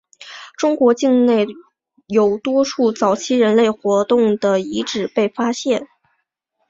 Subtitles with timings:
[0.57, 1.45] 中国境内
[2.07, 5.87] 有多处早期人类活动的遗址被发现。